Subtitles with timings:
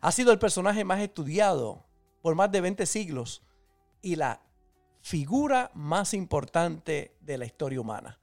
[0.00, 1.84] Ha sido el personaje más estudiado
[2.22, 3.42] por más de 20 siglos
[4.00, 4.40] y la
[5.00, 8.18] figura más importante de la historia humana.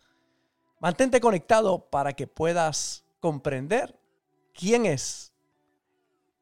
[0.80, 4.00] Mantente conectado para que puedas comprender
[4.54, 5.34] quién es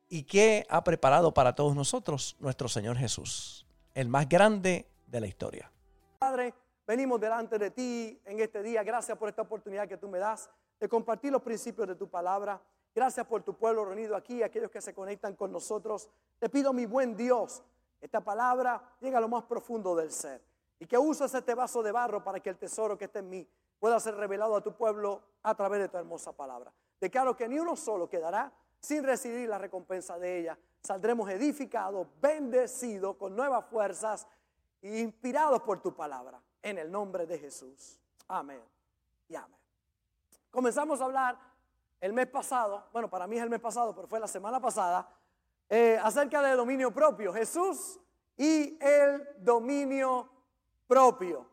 [0.10, 5.28] y qué ha preparado para todos nosotros nuestro Señor Jesús, el más grande de la
[5.28, 5.72] historia.
[6.20, 6.54] Padre,
[6.86, 8.84] venimos delante de ti en este día.
[8.84, 12.62] Gracias por esta oportunidad que tú me das de compartir los principios de tu palabra.
[12.98, 16.10] Gracias por tu pueblo reunido aquí, aquellos que se conectan con nosotros.
[16.40, 17.62] Te pido, mi buen Dios,
[18.02, 20.44] esta palabra llega a lo más profundo del ser.
[20.80, 23.48] Y que uses este vaso de barro para que el tesoro que está en mí
[23.80, 26.73] pueda ser revelado a tu pueblo a través de tu hermosa palabra.
[27.00, 30.58] Declaro que ni uno solo quedará sin recibir la recompensa de ella.
[30.81, 34.28] Saldremos edificados, bendecidos, con nuevas fuerzas
[34.81, 36.42] e inspirados por tu palabra.
[36.64, 38.00] En el nombre de Jesús.
[38.28, 38.64] Amén
[39.30, 39.59] y amén.
[40.50, 41.56] Comenzamos a hablar
[42.00, 45.09] el mes pasado, bueno, para mí es el mes pasado, pero fue la semana pasada,
[45.70, 47.34] eh, acerca del dominio propio.
[47.34, 48.00] Jesús
[48.38, 50.30] y el dominio
[50.88, 51.45] propio.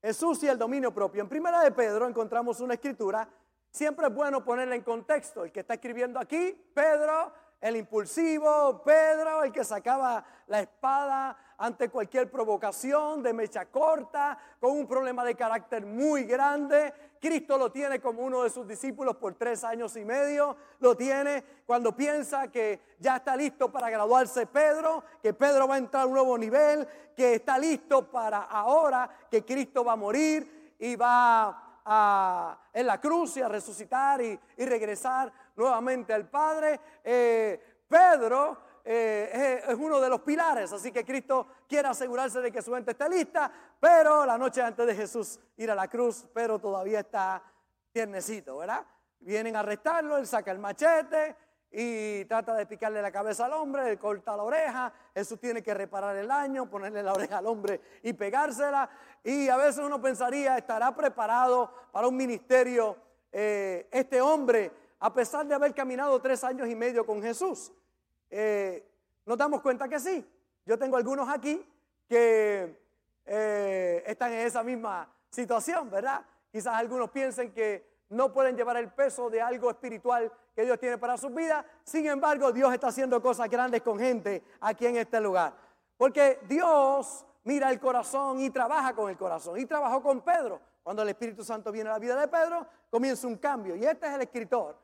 [0.00, 1.22] Jesús y el dominio propio.
[1.22, 3.28] En primera de Pedro encontramos una escritura.
[3.70, 5.44] Siempre es bueno ponerla en contexto.
[5.44, 11.88] El que está escribiendo aquí, Pedro, el impulsivo, Pedro, el que sacaba la espada ante
[11.88, 16.94] cualquier provocación de mecha corta, con un problema de carácter muy grande.
[17.20, 20.56] Cristo lo tiene como uno de sus discípulos por tres años y medio.
[20.80, 25.78] Lo tiene cuando piensa que ya está listo para graduarse Pedro, que Pedro va a
[25.78, 30.76] entrar a un nuevo nivel, que está listo para ahora, que Cristo va a morir
[30.78, 36.80] y va a, en la cruz y a resucitar y, regresar nuevamente al Padre.
[37.02, 42.62] Eh, Pedro eh, es uno de los pilares, así que Cristo quiere asegurarse de que
[42.62, 46.58] su gente esté lista, pero la noche antes de Jesús ir a la cruz, pero
[46.58, 47.42] todavía está
[47.92, 48.84] tiernecito, ¿verdad?
[49.20, 51.36] Vienen a arrestarlo, él saca el machete
[51.70, 55.74] y trata de picarle la cabeza al hombre, le corta la oreja, Jesús tiene que
[55.74, 58.88] reparar el daño, ponerle la oreja al hombre y pegársela,
[59.22, 62.96] y a veces uno pensaría, estará preparado para un ministerio
[63.30, 67.72] eh, este hombre, a pesar de haber caminado tres años y medio con Jesús.
[68.30, 68.86] Eh,
[69.26, 70.24] nos damos cuenta que sí.
[70.64, 71.64] Yo tengo algunos aquí
[72.08, 72.78] que
[73.24, 76.24] eh, están en esa misma situación, ¿verdad?
[76.50, 80.98] Quizás algunos piensen que no pueden llevar el peso de algo espiritual que Dios tiene
[80.98, 81.64] para sus vidas.
[81.84, 85.54] Sin embargo, Dios está haciendo cosas grandes con gente aquí en este lugar.
[85.96, 89.58] Porque Dios mira el corazón y trabaja con el corazón.
[89.58, 90.60] Y trabajó con Pedro.
[90.82, 93.76] Cuando el Espíritu Santo viene a la vida de Pedro, comienza un cambio.
[93.76, 94.76] Y este es el escritor.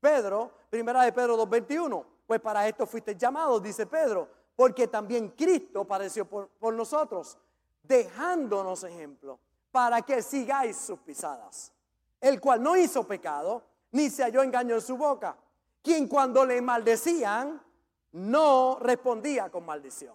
[0.00, 2.04] Pedro, primera de Pedro 2.21.
[2.30, 7.36] Pues para esto fuiste llamados, dice Pedro, porque también Cristo padeció por, nosotros,
[7.82, 9.40] dejándonos ejemplo,
[9.72, 11.72] para que sigáis sus pisadas,
[12.20, 15.36] el cual no hizo pecado, ni se halló engaño en su boca,
[15.82, 17.60] quien cuando le maldecían,
[18.12, 20.14] no respondía con maldición.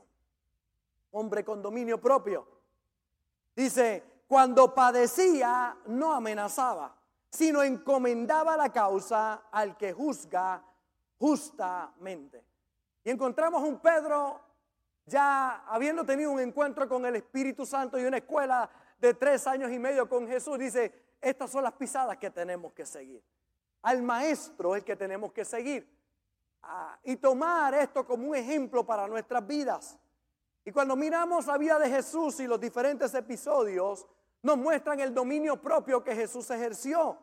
[1.11, 2.47] Hombre con dominio propio.
[3.53, 6.95] Dice, cuando padecía, no amenazaba,
[7.29, 10.63] sino encomendaba la causa al que juzga
[11.17, 12.43] justamente.
[13.03, 14.41] Y encontramos un Pedro
[15.05, 19.71] ya habiendo tenido un encuentro con el Espíritu Santo y una escuela de tres años
[19.71, 23.23] y medio con Jesús, dice, estas son las pisadas que tenemos que seguir.
[23.83, 25.87] Al maestro es el que tenemos que seguir.
[26.63, 29.99] Ah, y tomar esto como un ejemplo para nuestras vidas.
[30.63, 34.07] Y cuando miramos la vida de Jesús y los diferentes episodios,
[34.41, 37.19] nos muestran el dominio propio que Jesús ejerció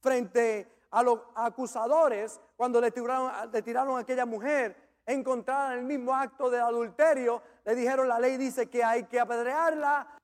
[0.00, 5.84] frente a los acusadores cuando le tiraron, le tiraron a aquella mujer encontrada en el
[5.84, 10.18] mismo acto de adulterio, le dijeron la ley dice que hay que apedrearla.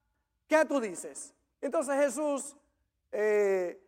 [0.47, 1.35] ¿Qué tú dices?
[1.61, 2.57] Entonces Jesús
[3.11, 3.81] eh,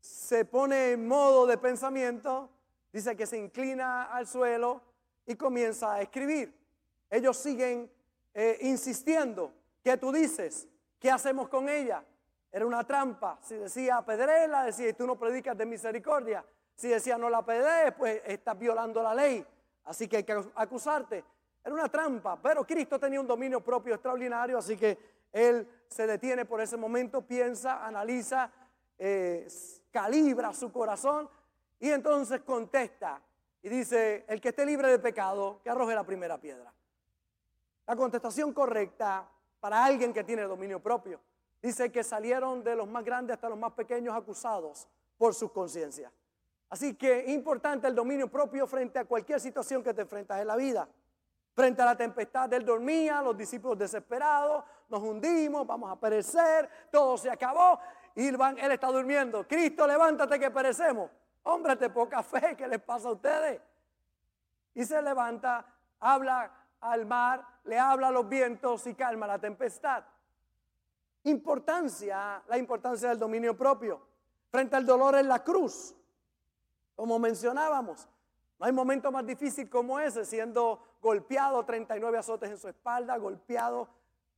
[0.00, 2.50] se pone en modo de pensamiento,
[2.92, 4.80] dice que se inclina al suelo
[5.26, 6.54] y comienza a escribir.
[7.10, 7.90] Ellos siguen
[8.34, 9.52] eh, insistiendo.
[9.82, 10.68] ¿Qué tú dices?
[10.98, 12.04] ¿Qué hacemos con ella?
[12.56, 13.38] Era una trampa.
[13.42, 16.42] Si decía apedrela, decía, y tú no predicas de misericordia.
[16.74, 19.44] Si decía no la pedrees, pues estás violando la ley.
[19.84, 21.22] Así que hay que acusarte.
[21.62, 24.96] Era una trampa, pero Cristo tenía un dominio propio extraordinario, así que
[25.32, 28.50] Él se detiene por ese momento, piensa, analiza,
[28.96, 29.46] eh,
[29.90, 31.28] calibra su corazón
[31.78, 33.20] y entonces contesta.
[33.60, 36.72] y dice, el que esté libre de pecado, que arroje la primera piedra.
[37.86, 39.28] La contestación correcta
[39.60, 41.20] para alguien que tiene dominio propio.
[41.62, 46.12] Dice que salieron de los más grandes hasta los más pequeños acusados por sus conciencias.
[46.68, 50.56] Así que importante el dominio propio frente a cualquier situación que te enfrentas en la
[50.56, 50.88] vida.
[51.54, 57.16] Frente a la tempestad, él dormía, los discípulos desesperados, nos hundimos, vamos a perecer, todo
[57.16, 57.80] se acabó.
[58.14, 59.46] Y él está durmiendo.
[59.46, 61.10] Cristo, levántate que perecemos.
[61.44, 63.60] Hombre de poca fe, ¿qué les pasa a ustedes?
[64.74, 65.64] Y se levanta,
[66.00, 66.50] habla
[66.80, 70.04] al mar, le habla a los vientos y calma la tempestad.
[71.26, 74.00] Importancia, la importancia del dominio propio.
[74.48, 75.92] Frente al dolor en la cruz,
[76.94, 78.08] como mencionábamos,
[78.58, 83.88] no hay momento más difícil como ese, siendo golpeado, 39 azotes en su espalda, golpeado,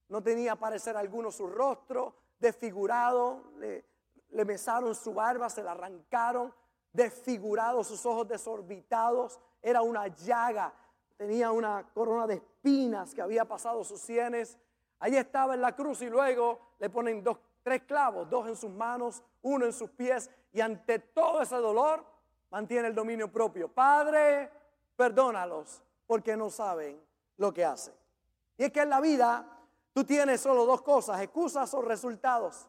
[0.08, 3.85] no tenía parecer alguno su rostro, desfigurado, le,
[4.46, 6.55] mesaron su barba, se la arrancaron,
[6.93, 10.73] desfigurado, sus ojos desorbitados, era una llaga,
[11.19, 14.56] tenía una corona de espinas que había pasado sus sienes.
[15.00, 18.71] Ahí estaba en la cruz y luego le ponen dos, tres clavos, dos en sus
[18.71, 22.05] manos, uno en sus pies y ante todo ese dolor
[22.50, 23.69] mantiene el dominio propio.
[23.69, 24.50] Padre,
[24.97, 27.00] perdónalos porque no saben
[27.37, 27.95] lo que hacen.
[28.56, 29.47] Y es que en la vida
[29.93, 32.69] tú tienes solo dos cosas, excusas o resultados.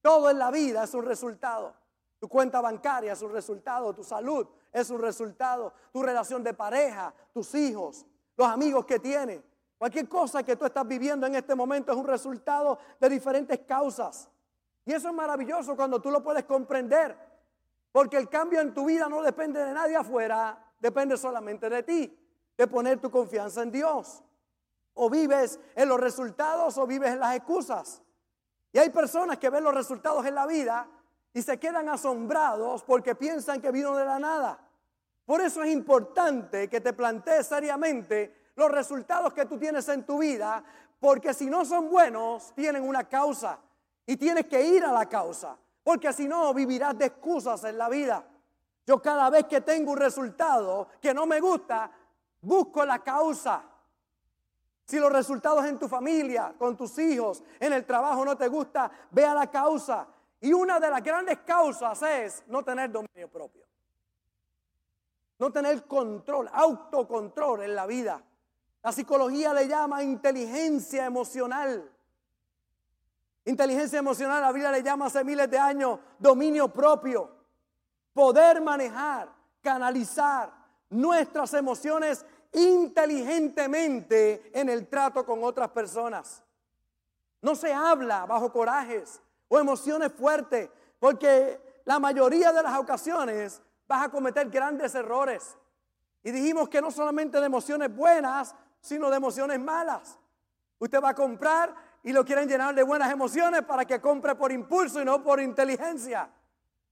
[0.00, 1.74] Todo en la vida es un resultado.
[2.18, 7.12] Tu cuenta bancaria es un resultado, tu salud es un resultado, tu relación de pareja,
[7.32, 8.06] tus hijos,
[8.36, 9.42] los amigos que tienes.
[9.78, 14.28] Cualquier cosa que tú estás viviendo en este momento es un resultado de diferentes causas.
[14.84, 17.16] Y eso es maravilloso cuando tú lo puedes comprender.
[17.92, 22.18] Porque el cambio en tu vida no depende de nadie afuera, depende solamente de ti,
[22.56, 24.22] de poner tu confianza en Dios.
[24.94, 28.02] O vives en los resultados o vives en las excusas.
[28.72, 30.88] Y hay personas que ven los resultados en la vida
[31.34, 34.58] y se quedan asombrados porque piensan que vino de la nada.
[35.26, 40.18] Por eso es importante que te plantees seriamente los resultados que tú tienes en tu
[40.18, 40.64] vida,
[40.98, 43.58] porque si no son buenos, tienen una causa
[44.04, 45.56] y tienes que ir a la causa
[45.86, 48.26] porque si no vivirás de excusas en la vida.
[48.84, 51.88] Yo cada vez que tengo un resultado que no me gusta,
[52.40, 53.62] busco la causa.
[54.84, 58.90] Si los resultados en tu familia, con tus hijos, en el trabajo no te gusta,
[59.12, 60.08] ve a la causa.
[60.40, 63.64] Y una de las grandes causas es no tener dominio propio.
[65.38, 68.20] No tener control, autocontrol en la vida.
[68.86, 71.90] La psicología le llama inteligencia emocional.
[73.44, 77.28] Inteligencia emocional, la Biblia le llama hace miles de años dominio propio.
[78.14, 79.28] Poder manejar,
[79.60, 80.52] canalizar
[80.90, 86.44] nuestras emociones inteligentemente en el trato con otras personas.
[87.42, 94.04] No se habla bajo corajes o emociones fuertes, porque la mayoría de las ocasiones vas
[94.04, 95.56] a cometer grandes errores.
[96.22, 98.54] Y dijimos que no solamente de emociones buenas,
[98.86, 100.16] sino de emociones malas.
[100.78, 101.74] Usted va a comprar
[102.04, 105.40] y lo quieren llenar de buenas emociones para que compre por impulso y no por
[105.40, 106.30] inteligencia.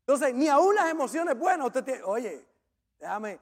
[0.00, 2.44] Entonces, ni aún las emociones buenas, usted tiene, oye,
[2.98, 3.38] déjame,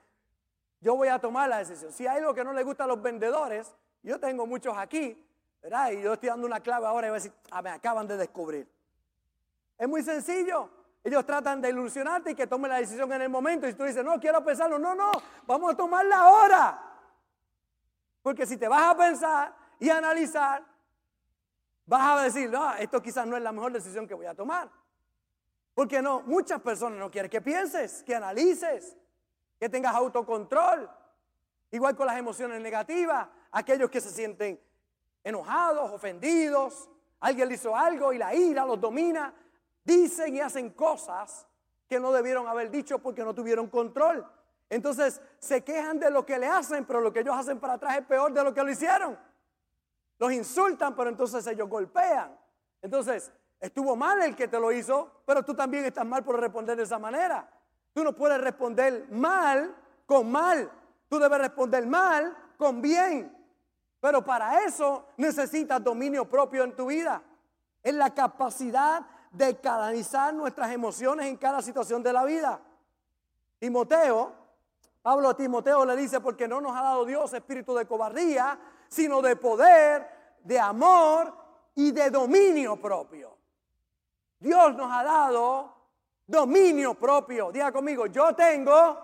[0.82, 1.92] yo voy a tomar la decisión.
[1.92, 5.16] Si hay algo que no le gusta a los vendedores, yo tengo muchos aquí,
[5.62, 5.92] ¿verdad?
[5.92, 8.18] Y yo estoy dando una clave ahora y voy a decir, ah, me acaban de
[8.18, 8.68] descubrir.
[9.78, 10.68] Es muy sencillo.
[11.02, 13.66] Ellos tratan de ilusionarte y que tome la decisión en el momento.
[13.66, 14.78] Y tú dices, no, quiero pensarlo.
[14.78, 15.10] No, no,
[15.46, 16.91] vamos a tomarla ahora.
[18.22, 20.64] Porque si te vas a pensar y analizar,
[21.86, 24.70] Vas a decir, no, esto quizás no es la mejor decisión que voy a tomar.
[25.74, 28.96] Porque no, muchas personas no quieren que pienses, que analices,
[29.58, 30.88] que tengas autocontrol.
[31.70, 34.60] Igual con las emociones negativas, aquellos que se sienten
[35.24, 36.88] enojados, ofendidos,
[37.20, 39.34] alguien le hizo algo y la ira los domina,
[39.82, 41.46] dicen y hacen cosas
[41.88, 44.26] que no debieron haber dicho porque no tuvieron control.
[44.72, 47.98] Entonces se quejan de lo que le hacen, pero lo que ellos hacen para atrás
[47.98, 49.18] es peor de lo que lo hicieron.
[50.18, 52.34] Los insultan, pero entonces ellos golpean.
[52.80, 56.74] Entonces, estuvo mal el que te lo hizo, pero tú también estás mal por responder
[56.74, 57.46] de esa manera.
[57.92, 59.76] Tú no puedes responder mal
[60.06, 60.72] con mal.
[61.06, 63.30] Tú debes responder mal con bien.
[64.00, 67.22] Pero para eso necesitas dominio propio en tu vida.
[67.82, 72.58] Es la capacidad de canalizar nuestras emociones en cada situación de la vida.
[73.58, 74.40] Timoteo,
[75.02, 79.20] Pablo a Timoteo le dice, porque no nos ha dado Dios espíritu de cobardía, sino
[79.20, 80.08] de poder,
[80.44, 81.34] de amor
[81.74, 83.36] y de dominio propio.
[84.38, 85.74] Dios nos ha dado
[86.26, 87.50] dominio propio.
[87.50, 88.98] Diga conmigo, yo tengo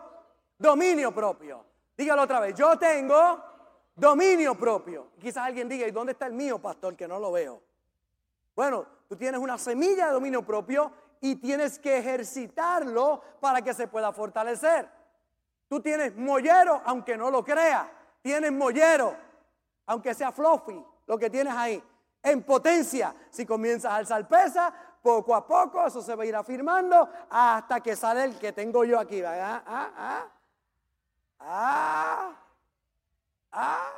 [0.57, 1.65] dominio propio.
[1.97, 3.43] Dígalo otra vez, yo tengo
[3.95, 5.09] dominio propio.
[5.19, 6.97] Quizás alguien diga, ¿y dónde está el mío, pastor?
[6.97, 7.61] Que no lo veo.
[8.55, 13.89] Bueno, tú tienes una semilla de dominio propio y tienes que ejercitarlo para que se
[13.89, 14.98] pueda fortalecer.
[15.69, 17.87] Tú tienes mollero, aunque no lo creas.
[18.23, 19.15] Tienes mollero,
[19.87, 21.83] aunque sea fluffy, lo que tienes ahí.
[22.23, 24.73] En potencia, si comienzas a alzar pesa,
[25.03, 28.85] poco a poco eso se va a ir afirmando hasta que sale el que tengo
[28.85, 29.23] yo aquí.
[29.23, 30.27] Ah, ah, ah.
[31.41, 32.37] Ah,
[33.53, 33.93] ah.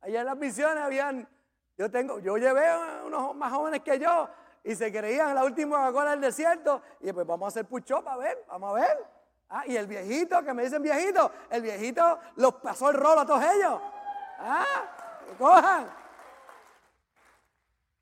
[0.00, 1.28] Allá en las misiones habían,
[1.76, 2.64] yo tengo, yo llevé
[3.04, 4.28] unos más jóvenes que yo
[4.64, 6.80] y se creían la última Coca-Cola del desierto.
[7.00, 9.15] Y pues vamos a hacer pucho a ver, vamos a ver.
[9.48, 13.26] Ah, y el viejito, que me dicen viejito, el viejito los pasó el rolo a
[13.26, 13.80] todos ellos.
[14.38, 14.64] Ah,
[15.38, 15.88] cojan.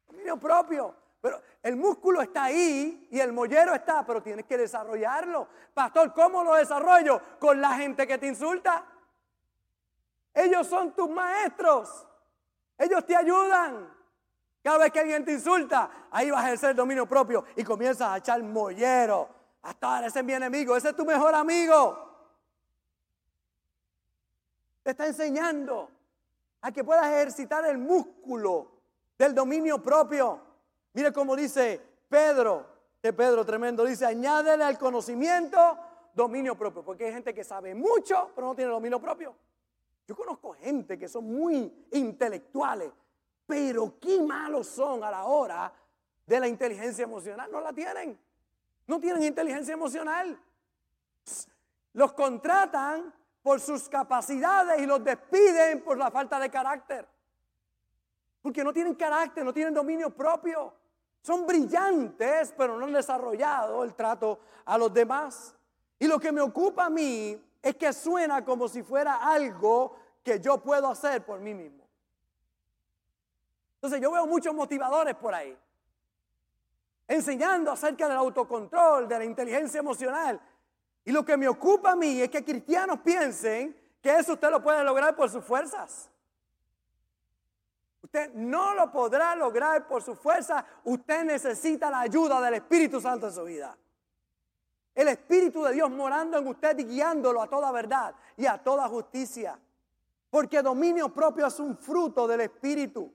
[0.07, 0.95] Dominio propio.
[1.21, 5.49] Pero el músculo está ahí y el mollero está, pero tienes que desarrollarlo.
[5.73, 7.21] Pastor, ¿cómo lo desarrollo?
[7.39, 8.85] Con la gente que te insulta.
[10.35, 12.07] Ellos son tus maestros.
[12.77, 13.91] Ellos te ayudan.
[14.63, 18.17] Cada vez que alguien te insulta, ahí vas a ejercer dominio propio y comienzas a
[18.19, 19.29] echar mollero.
[19.65, 21.99] Hasta ahora ese es mi enemigo, ese es tu mejor amigo.
[24.83, 25.91] Te está enseñando
[26.61, 28.71] a que puedas ejercitar el músculo
[29.17, 30.39] del dominio propio.
[30.93, 31.81] Mire cómo dice
[32.11, 32.67] Pedro,
[33.03, 35.79] de Pedro tremendo, dice, añádele al conocimiento
[36.15, 39.35] dominio propio, porque hay gente que sabe mucho, pero no tiene dominio propio.
[40.07, 42.93] Yo conozco gente que son muy intelectuales,
[43.47, 45.73] pero qué malos son a la hora
[46.27, 47.51] de la inteligencia emocional.
[47.51, 48.19] No la tienen.
[48.87, 50.39] No tienen inteligencia emocional.
[51.93, 53.13] Los contratan
[53.43, 57.07] por sus capacidades y los despiden por la falta de carácter.
[58.43, 60.75] Porque no tienen carácter, no tienen dominio propio.
[61.23, 65.55] Son brillantes, pero no han desarrollado el trato a los demás.
[65.99, 70.41] Y lo que me ocupa a mí es que suena como si fuera algo que
[70.41, 71.85] yo puedo hacer por mí mismo.
[73.77, 75.57] Entonces yo veo muchos motivadores por ahí,
[77.07, 80.41] enseñando acerca del autocontrol, de la inteligencia emocional.
[81.05, 84.63] Y lo que me ocupa a mí es que cristianos piensen que eso usted lo
[84.63, 86.11] puede lograr por sus fuerzas.
[88.03, 90.65] Usted no lo podrá lograr por su fuerza.
[90.85, 93.77] Usted necesita la ayuda del Espíritu Santo en su vida.
[94.95, 98.89] El Espíritu de Dios morando en usted y guiándolo a toda verdad y a toda
[98.89, 99.59] justicia.
[100.31, 103.13] Porque dominio propio es un fruto del Espíritu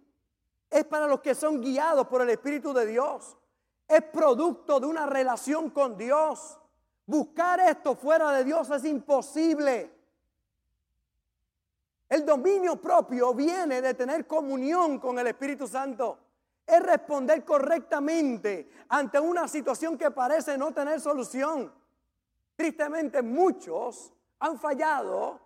[0.70, 3.38] es para los que son guiados por el Espíritu de Dios.
[3.90, 6.60] Es producto de una relación con Dios.
[7.08, 9.92] Buscar esto fuera de Dios es imposible.
[12.08, 16.20] El dominio propio viene de tener comunión con el Espíritu Santo.
[16.68, 21.74] Es responder correctamente ante una situación que parece no tener solución.
[22.56, 25.40] Tristemente muchos han fallado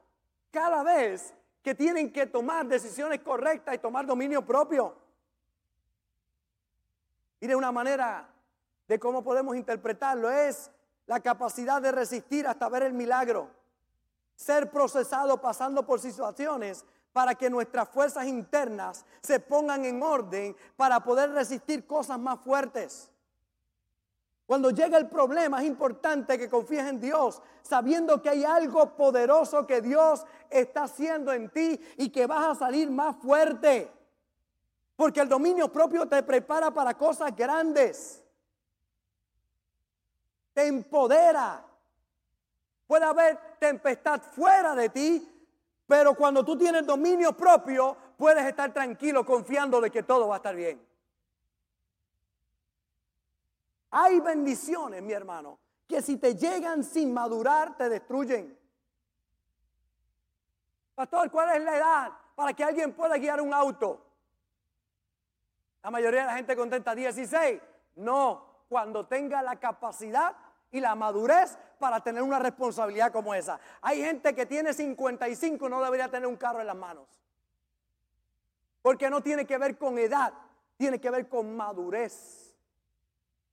[0.52, 4.98] cada vez que tienen que tomar decisiones correctas y tomar dominio propio.
[7.40, 8.33] Y de una manera
[8.88, 10.72] de cómo podemos interpretarlo es
[11.06, 13.50] la capacidad de resistir hasta ver el milagro.
[14.36, 21.00] Ser procesado pasando por situaciones para que nuestras fuerzas internas se pongan en orden para
[21.02, 23.10] poder resistir cosas más fuertes.
[24.46, 29.66] Cuando llega el problema es importante que confíes en Dios, sabiendo que hay algo poderoso
[29.66, 33.92] que Dios está haciendo en ti y que vas a salir más fuerte.
[34.96, 38.23] Porque el dominio propio te prepara para cosas grandes.
[40.54, 41.66] Te empodera.
[42.88, 45.30] Puede haber tempestad fuera de ti,
[45.88, 50.38] pero cuando tú tienes dominio propio, puedes estar tranquilo confiando de que todo va a
[50.38, 50.86] estar bien.
[53.92, 58.58] Hay bendiciones, mi hermano, que si te llegan sin madurar, te destruyen.
[60.96, 64.04] Pastor, ¿cuál es la edad para que alguien pueda guiar un auto?
[65.84, 67.62] La mayoría de la gente contenta 16.
[67.96, 70.36] No, cuando tenga la capacidad
[70.74, 73.60] y la madurez para tener una responsabilidad como esa.
[73.80, 77.08] Hay gente que tiene 55 y no debería tener un carro en las manos.
[78.82, 80.34] Porque no tiene que ver con edad,
[80.76, 82.56] tiene que ver con madurez,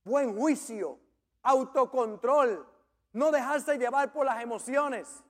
[0.02, 0.98] buen juicio,
[1.42, 2.66] autocontrol,
[3.12, 5.22] no dejarse llevar por las emociones.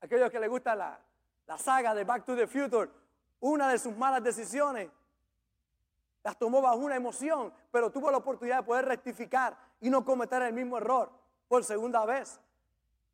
[0.00, 1.00] Aquellos que les gusta la,
[1.46, 2.90] la saga de Back to the Future,
[3.38, 4.90] una de sus malas decisiones
[6.28, 10.42] las tomó bajo una emoción, pero tuvo la oportunidad de poder rectificar y no cometer
[10.42, 11.10] el mismo error
[11.48, 12.38] por segunda vez.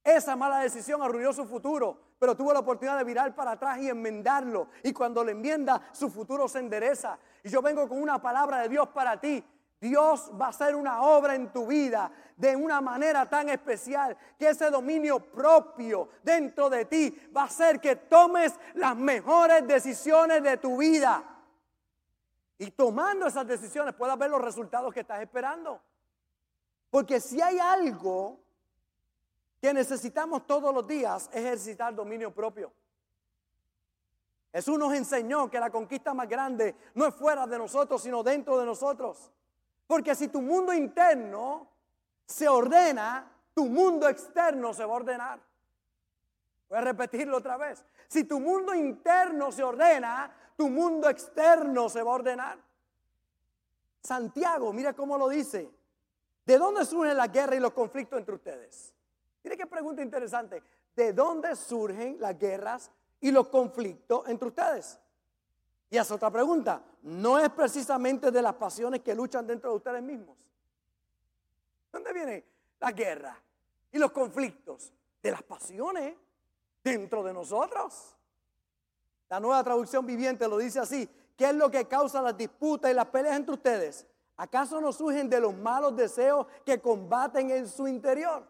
[0.03, 3.89] Esa mala decisión arruinó su futuro, pero tuvo la oportunidad de virar para atrás y
[3.89, 4.67] enmendarlo.
[4.83, 7.17] Y cuando le enmienda, su futuro se endereza.
[7.45, 9.45] Y yo vengo con una palabra de Dios para ti.
[9.81, 14.49] Dios va a hacer una obra en tu vida de una manera tan especial que
[14.49, 20.57] ese dominio propio dentro de ti va a hacer que tomes las mejores decisiones de
[20.57, 21.34] tu vida.
[22.59, 25.81] Y tomando esas decisiones puedas ver los resultados que estás esperando.
[26.91, 28.39] Porque si hay algo
[29.61, 32.71] que necesitamos todos los días ejercitar dominio propio.
[34.53, 38.59] Jesús nos enseñó que la conquista más grande no es fuera de nosotros, sino dentro
[38.59, 39.33] de nosotros.
[39.87, 41.67] Porque si tu mundo interno
[42.27, 45.41] se ordena, tu mundo externo se va a ordenar.
[46.69, 47.85] Voy a repetirlo otra vez.
[48.07, 52.59] Si tu mundo interno se ordena, tu mundo externo se va a ordenar.
[54.03, 55.71] Santiago, mira cómo lo dice.
[56.45, 58.93] ¿De dónde surgen la guerra y los conflictos entre ustedes?
[59.43, 60.63] Mire qué pregunta interesante.
[60.95, 65.01] ¿De dónde surgen las guerras y los conflictos entre ustedes?
[65.91, 66.83] Y hace otra pregunta.
[67.03, 70.37] ¿No es precisamente de las pasiones que luchan dentro de ustedes mismos?
[71.91, 72.45] ¿Dónde viene
[72.81, 73.41] la guerra
[73.93, 74.93] y los conflictos?
[75.23, 76.15] De las pasiones
[76.83, 78.14] dentro de nosotros.
[79.29, 81.09] La nueva traducción viviente lo dice así.
[81.37, 84.07] ¿Qué es lo que causa las disputas y las peleas entre ustedes?
[84.37, 88.47] ¿Acaso no surgen de los malos deseos que combaten en su interior?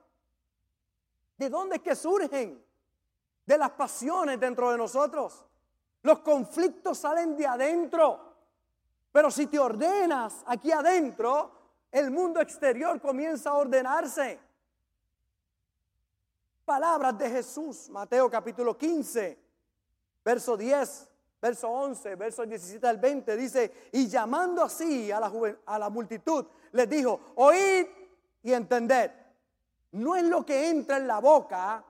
[1.36, 2.62] ¿De dónde es que surgen?
[3.44, 5.44] De las pasiones dentro de nosotros.
[6.02, 8.34] Los conflictos salen de adentro.
[9.12, 11.52] Pero si te ordenas aquí adentro,
[11.90, 14.40] el mundo exterior comienza a ordenarse.
[16.64, 19.43] Palabras de Jesús, Mateo capítulo 15,
[20.24, 21.08] verso 10,
[21.40, 25.32] verso 11, verso 17 al 20, dice, y llamando así a la,
[25.66, 27.86] a la multitud, les dijo, oíd
[28.42, 29.10] y entended,
[29.92, 31.84] no es lo que entra en la boca,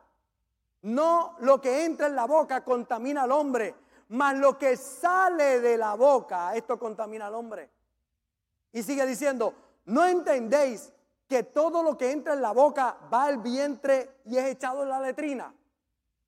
[0.83, 3.75] no lo que entra en la boca contamina al hombre,
[4.09, 7.71] mas lo que sale de la boca, esto contamina al hombre.
[8.73, 9.55] Y sigue diciendo,
[9.87, 10.93] no entendéis
[11.29, 14.91] que todo lo que entra en la boca va al vientre y es echado en
[14.91, 15.55] la letrina.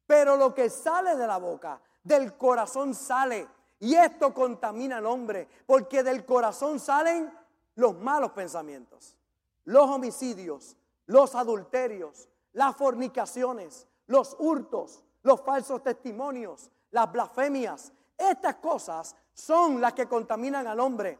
[0.07, 3.49] Pero lo que sale de la boca, del corazón sale.
[3.79, 7.31] Y esto contamina al hombre, porque del corazón salen
[7.75, 9.17] los malos pensamientos,
[9.65, 17.93] los homicidios, los adulterios, las fornicaciones, los hurtos, los falsos testimonios, las blasfemias.
[18.17, 21.19] Estas cosas son las que contaminan al hombre.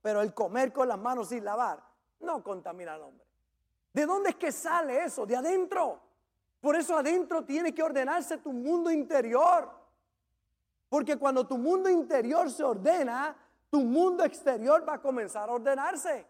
[0.00, 1.82] Pero el comer con las manos sin lavar
[2.20, 3.26] no contamina al hombre.
[3.92, 5.26] ¿De dónde es que sale eso?
[5.26, 6.00] De adentro.
[6.60, 9.81] Por eso adentro tiene que ordenarse tu mundo interior.
[10.92, 13.34] Porque cuando tu mundo interior se ordena,
[13.70, 16.26] tu mundo exterior va a comenzar a ordenarse.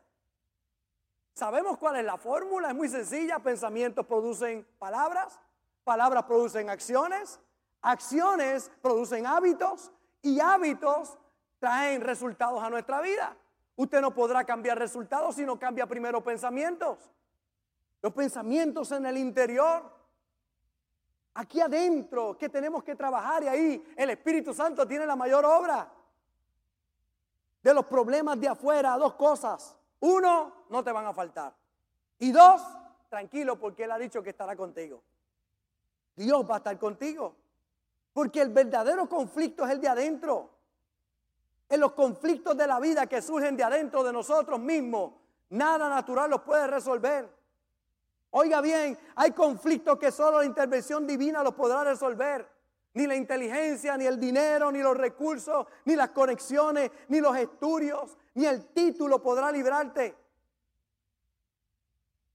[1.35, 3.41] Sabemos cuál es la fórmula, es muy sencilla.
[3.41, 5.41] Pensamientos producen palabras,
[5.83, 7.41] palabras producen acciones,
[7.81, 9.91] acciones producen hábitos
[10.23, 11.19] y hábitos
[11.59, 13.37] traen resultados a nuestra vida.
[13.75, 17.11] Usted no podrá cambiar resultados si no cambia primero pensamientos.
[18.01, 20.02] Los pensamientos en el interior.
[21.35, 25.91] Aquí adentro que tenemos que trabajar y ahí el Espíritu Santo tiene la mayor obra.
[27.63, 29.77] De los problemas de afuera, dos cosas.
[30.01, 31.55] Uno, no te van a faltar.
[32.19, 32.61] Y dos,
[33.09, 35.03] tranquilo porque Él ha dicho que estará contigo.
[36.17, 37.35] Dios va a estar contigo.
[38.13, 40.51] Porque el verdadero conflicto es el de adentro
[41.73, 45.15] en los conflictos de la vida que surgen de adentro de nosotros mismos.
[45.49, 47.42] Nada natural los puede resolver.
[48.33, 52.47] Oiga bien, hay conflictos que solo la intervención divina los podrá resolver.
[52.95, 58.19] Ni la inteligencia, ni el dinero, ni los recursos, ni las conexiones, ni los estudios,
[58.35, 60.15] ni el título podrá librarte.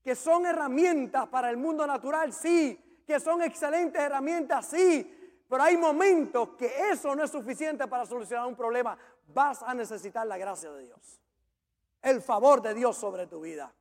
[0.04, 3.04] Que son herramientas para el mundo natural, sí.
[3.06, 5.14] Que son excelentes herramientas, sí.
[5.48, 8.98] Pero hay momentos que eso no es suficiente para solucionar un problema
[9.34, 11.22] vas a necesitar la gracia de Dios.
[12.02, 13.74] El favor de Dios sobre tu vida.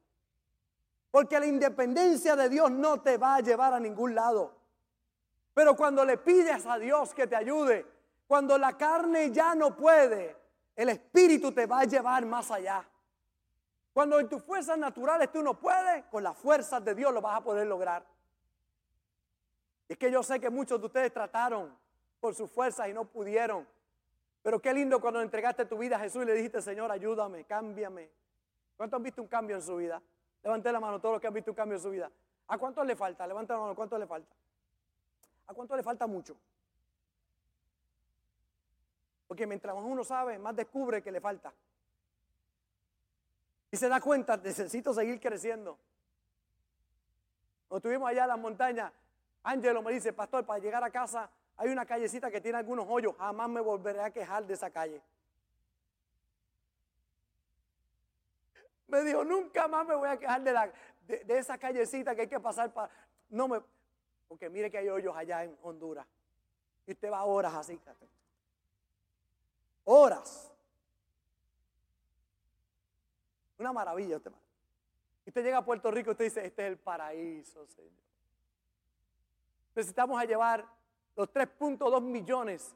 [1.17, 4.53] Porque la independencia de Dios no te va a llevar a ningún lado.
[5.55, 7.87] Pero cuando le pides a Dios que te ayude,
[8.27, 10.37] cuando la carne ya no puede,
[10.77, 12.87] el Espíritu te va a llevar más allá.
[13.95, 17.39] Cuando en tus fuerzas naturales tú no puedes, con las fuerzas de Dios lo vas
[17.39, 18.05] a poder lograr.
[19.89, 21.75] es que yo sé que muchos de ustedes trataron
[22.21, 23.67] por sus fuerzas y no pudieron.
[24.43, 28.11] Pero qué lindo cuando entregaste tu vida a Jesús y le dijiste, Señor, ayúdame, cámbiame.
[28.77, 30.03] ¿Cuántos han visto un cambio en su vida?
[30.43, 32.11] Levante la mano todos los que han visto un cambio en su vida.
[32.49, 33.27] ¿A cuántos le falta?
[33.27, 34.35] Levante la mano, ¿cuánto le falta?
[35.47, 36.37] ¿A cuánto le falta mucho?
[39.27, 41.53] Porque mientras uno sabe, más descubre que le falta.
[43.71, 45.77] Y se da cuenta, necesito seguir creciendo.
[47.69, 48.93] Cuando estuvimos allá en las montañas,
[49.43, 53.15] Ángelo me dice, pastor, para llegar a casa hay una callecita que tiene algunos hoyos,
[53.17, 55.03] jamás me volveré a quejar de esa calle.
[58.89, 60.73] Me dijo, nunca más me voy a quejar de, la,
[61.07, 62.91] de, esa callecita que hay que pasar para...
[63.29, 63.61] No me...
[64.29, 66.07] Porque mire que hay hoyos allá en Honduras.
[66.87, 67.81] Y usted va horas así.
[69.85, 70.53] Horas.
[73.59, 74.33] Una maravilla usted.
[75.25, 77.91] Y usted llega a Puerto Rico y usted dice, este es el paraíso, Señor.
[79.75, 80.65] necesitamos a llevar
[81.17, 82.75] los 3.2 millones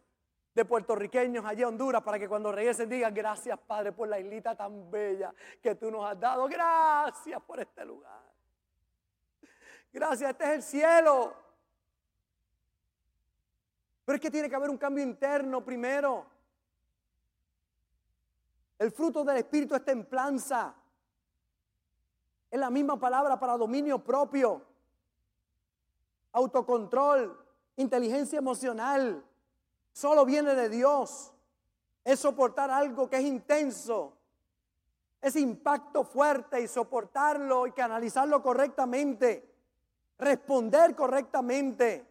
[0.55, 4.57] de puertorriqueños allí a Honduras para que cuando regresen digan gracias Padre por la islita
[4.57, 5.33] tan bella
[5.63, 6.49] que tú nos has dado.
[6.49, 8.23] Gracias por este lugar.
[9.93, 11.35] Gracias, este es el cielo.
[14.05, 16.27] Pero es que tiene que haber un cambio interno primero.
[18.79, 20.75] El fruto del Espíritu es templanza.
[22.51, 24.67] Es la misma palabra para dominio propio,
[26.33, 29.25] autocontrol, inteligencia emocional.
[29.93, 31.33] Solo viene de Dios.
[32.05, 34.17] Es soportar algo que es intenso.
[35.21, 39.55] Es impacto fuerte y soportarlo y canalizarlo correctamente.
[40.19, 42.07] Responder correctamente.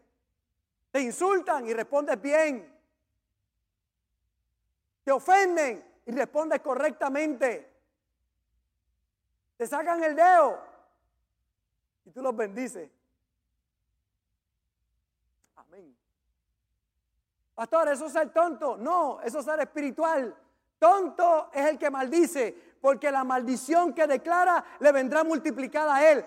[0.92, 2.80] Te insultan y respondes bien.
[5.04, 7.70] Te ofenden y respondes correctamente.
[9.58, 10.60] Te sacan el dedo
[12.06, 12.90] y tú los bendices.
[15.56, 15.96] Amén.
[17.60, 18.78] Pastor, ¿eso es ser tonto?
[18.78, 20.34] No, eso es ser espiritual.
[20.80, 26.26] Tonto es el que maldice, porque la maldición que declara le vendrá multiplicada a él.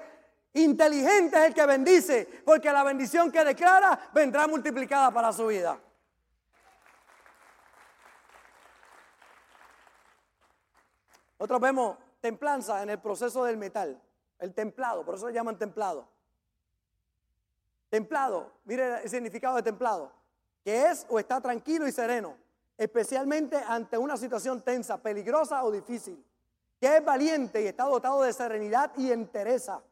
[0.52, 5.80] Inteligente es el que bendice, porque la bendición que declara vendrá multiplicada para su vida.
[11.38, 13.98] Nosotros vemos templanza en el proceso del metal,
[14.38, 16.06] el templado, por eso le llaman templado.
[17.88, 20.12] Templado, mire el significado de templado,
[20.64, 22.36] que es o está tranquilo y sereno,
[22.76, 26.24] especialmente ante una situación tensa, peligrosa o difícil,
[26.80, 29.82] que es valiente y está dotado de serenidad y entereza.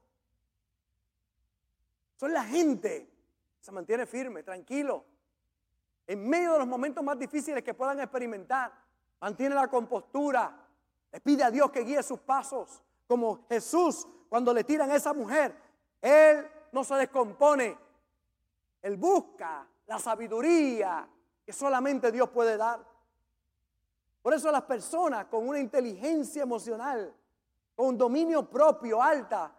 [2.17, 3.09] Son la gente
[3.59, 5.05] que se mantiene firme, tranquilo,
[6.07, 8.73] en medio de los momentos más difíciles que puedan experimentar,
[9.21, 10.67] mantiene la compostura,
[11.13, 15.13] le pide a Dios que guíe sus pasos, como Jesús cuando le tiran a esa
[15.13, 15.55] mujer.
[16.01, 17.77] Él no se descompone.
[18.83, 21.05] Él busca la sabiduría
[21.45, 22.79] que solamente Dios puede dar.
[24.23, 27.13] Por eso las personas con una inteligencia emocional,
[27.75, 29.53] con dominio propio alta,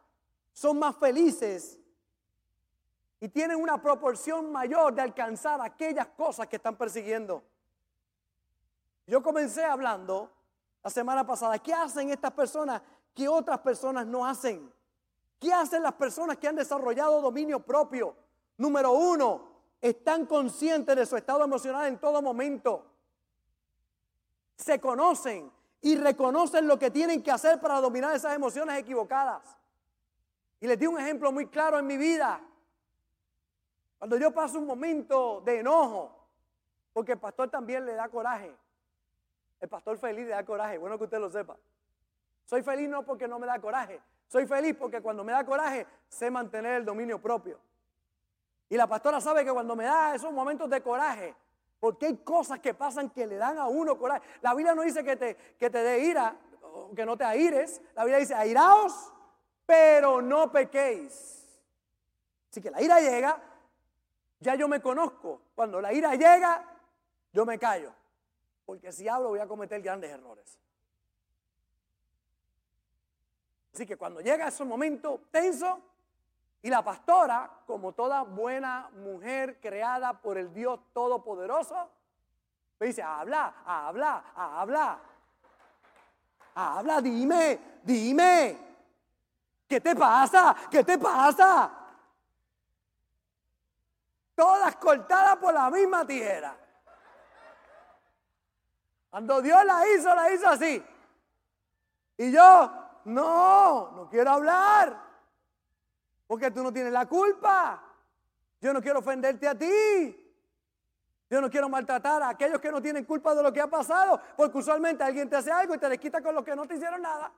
[0.54, 1.78] son más felices
[3.20, 7.44] y tienen una proporción mayor de alcanzar aquellas cosas que están persiguiendo.
[9.08, 10.32] Yo comencé hablando
[10.82, 11.60] la semana pasada.
[11.60, 12.82] ¿Qué hacen estas personas
[13.14, 14.72] que otras personas no hacen?
[15.42, 18.16] ¿Qué hacen las personas que han desarrollado dominio propio?
[18.56, 19.51] Número uno,
[19.82, 22.86] están conscientes de su estado emocional en todo momento.
[24.56, 29.58] Se conocen y reconocen lo que tienen que hacer para dominar esas emociones equivocadas.
[30.60, 32.40] Y les di un ejemplo muy claro en mi vida.
[33.98, 36.16] Cuando yo paso un momento de enojo,
[36.94, 38.56] porque el pastor también le da coraje.
[39.60, 41.58] El pastor feliz le da coraje, bueno que usted lo sepa.
[42.46, 45.88] Soy feliz no porque no me da coraje, soy feliz porque cuando me da coraje
[46.08, 47.60] sé mantener el dominio propio.
[48.72, 51.36] Y la pastora sabe que cuando me da esos momentos de coraje,
[51.80, 54.26] porque hay cosas que pasan que le dan a uno coraje.
[54.42, 56.36] La Biblia no dice que te, que te dé ira,
[56.96, 57.80] que no te aires.
[57.94, 59.14] La Biblia dice, airaos,
[59.68, 61.46] pero no pequéis.
[62.50, 63.40] Así que la ira llega,
[64.40, 65.42] ya yo me conozco.
[65.54, 66.66] Cuando la ira llega,
[67.32, 67.94] yo me callo
[68.72, 70.58] porque si hablo voy a cometer grandes errores.
[73.74, 75.82] Así que cuando llega ese momento tenso,
[76.64, 81.90] y la pastora, como toda buena mujer creada por el Dios Todopoderoso,
[82.80, 85.00] me dice, habla, habla, habla.
[86.54, 88.58] Habla, dime, dime.
[89.68, 90.56] ¿Qué te pasa?
[90.70, 91.72] ¿Qué te pasa?
[94.36, 96.56] Todas cortadas por la misma tijera.
[99.10, 100.86] Cuando Dios la hizo, la hizo así.
[102.18, 102.72] Y yo,
[103.06, 105.11] no, no quiero hablar.
[106.32, 107.84] Porque tú no tienes la culpa.
[108.62, 110.34] Yo no quiero ofenderte a ti.
[111.30, 114.18] Yo no quiero maltratar a aquellos que no tienen culpa de lo que ha pasado.
[114.38, 117.02] Porque usualmente alguien te hace algo y te desquita con los que no te hicieron
[117.02, 117.34] nada.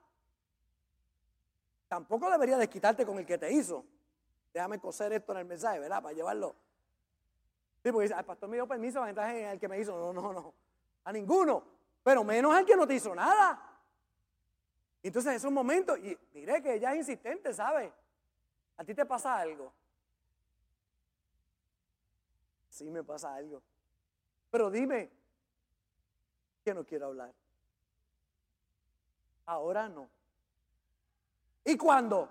[1.88, 3.84] Tampoco debería desquitarte con el que te hizo.
[4.54, 6.00] Déjame coser esto en el mensaje, ¿verdad?
[6.00, 6.56] Para llevarlo.
[7.82, 9.98] Sí, porque dice, el pastor me dio permiso para entrar en el que me hizo.
[9.98, 10.54] No, no, no
[11.04, 11.64] a ninguno,
[12.04, 13.60] pero menos al que no te hizo nada.
[15.02, 17.92] Entonces es un momento, y mire que ella es insistente, ¿sabe?
[18.78, 19.74] A ti te pasa algo.
[22.70, 23.62] Sí me pasa algo.
[24.50, 25.12] Pero dime
[26.64, 27.34] que no quiero hablar.
[29.46, 30.10] Ahora no.
[31.66, 32.30] ¿Y cuándo?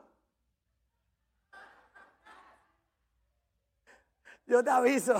[4.47, 5.15] Yo te aviso.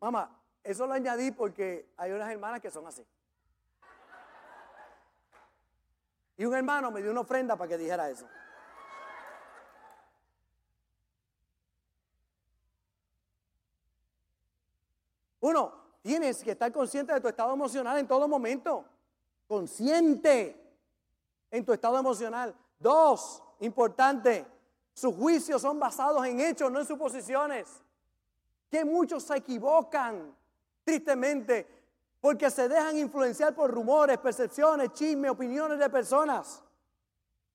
[0.00, 3.04] Mamá, eso lo añadí porque hay unas hermanas que son así.
[6.36, 8.26] Y un hermano me dio una ofrenda para que dijera eso.
[15.40, 15.72] Uno,
[16.02, 18.84] tienes que estar consciente de tu estado emocional en todo momento.
[19.46, 20.60] Consciente
[21.50, 22.54] en tu estado emocional.
[22.78, 24.44] Dos, importante,
[24.92, 27.68] sus juicios son basados en hechos, no en suposiciones.
[28.70, 30.34] Que muchos se equivocan
[30.84, 31.75] tristemente
[32.26, 36.60] porque se dejan influenciar por rumores, percepciones, chismes, opiniones de personas.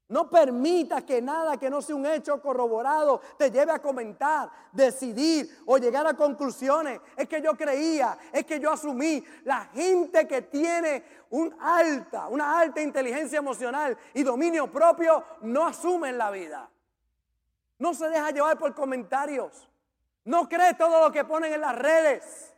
[0.08, 5.60] No permita que nada que no sea un hecho corroborado te lleve a comentar, decidir
[5.66, 7.02] o llegar a conclusiones.
[7.18, 9.22] Es que yo creía, es que yo asumí.
[9.44, 16.12] La gente que tiene un alta, una alta inteligencia emocional y dominio propio no asume
[16.12, 16.70] en la vida.
[17.78, 19.70] No se deja llevar por comentarios.
[20.24, 22.52] No cree todo lo que ponen en las redes.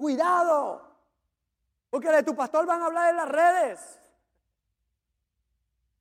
[0.00, 0.80] Cuidado,
[1.90, 4.00] porque de tu pastor van a hablar en las redes.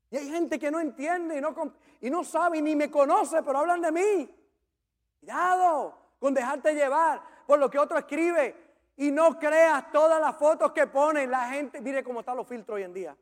[0.09, 1.53] Y hay gente que no entiende y no,
[1.99, 4.35] y no sabe ni me conoce, pero hablan de mí.
[5.19, 8.55] Cuidado con dejarte llevar por lo que otro escribe.
[8.95, 11.81] Y no creas todas las fotos que ponen la gente.
[11.81, 13.17] Mire cómo están los filtros hoy en día.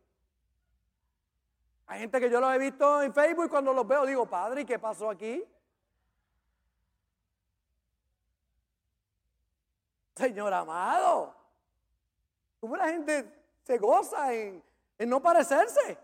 [1.88, 4.62] Hay gente que yo lo he visto en Facebook y cuando los veo digo, padre,
[4.62, 5.44] ¿y qué pasó aquí?
[10.18, 11.36] Señor amado,
[12.60, 13.32] ¿cómo la gente
[13.64, 14.64] se goza en,
[14.98, 16.00] no parecerse?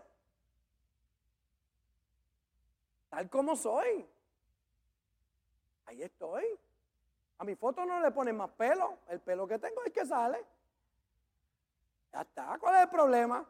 [3.10, 4.08] tal como soy.
[5.86, 6.44] Ahí estoy.
[7.38, 8.98] A mi foto no le ponen más pelo.
[9.08, 10.44] El pelo que tengo es que sale.
[12.12, 12.58] Ya está.
[12.58, 13.44] ¿Cuál es el problema?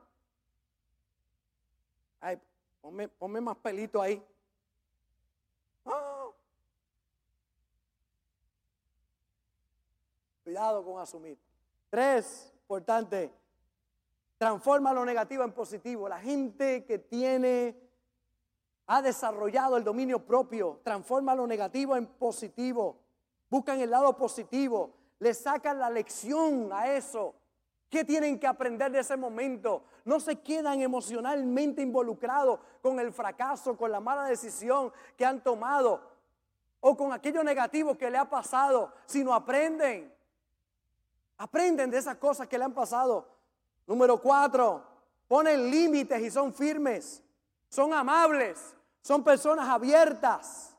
[2.21, 2.41] Ay,
[3.19, 4.23] ponme, más pelito ahí.
[10.55, 11.37] Cuidado con asumir.
[11.91, 13.35] Tres, importante.
[14.39, 16.09] Transforma lo negativo en positivo.
[16.09, 17.77] La gente que tiene
[18.87, 23.01] ha desarrollado el dominio propio, transforma lo negativo en positivo,
[23.51, 27.35] buscan el lado positivo, le sacan la lección a eso.
[27.91, 29.83] ¿Qué tienen que aprender de ese momento?
[30.05, 36.01] No se quedan emocionalmente involucrados con el fracaso, con la mala decisión que han tomado
[36.79, 40.15] o con aquello negativo que le ha pasado, sino aprenden.
[41.39, 43.29] Aprenden de esas cosas que le han pasado.
[43.87, 44.83] Número cuatro,
[45.29, 47.25] ponen límites y son firmes
[47.75, 50.77] son amables, son personas abiertas.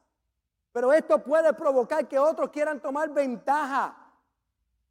[0.71, 3.95] Pero esto puede provocar que otros quieran tomar ventaja